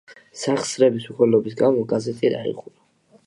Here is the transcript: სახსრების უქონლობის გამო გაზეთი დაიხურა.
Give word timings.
სახსრების 0.43 1.03
უქონლობის 1.15 1.59
გამო 1.61 1.83
გაზეთი 1.93 2.33
დაიხურა. 2.37 2.77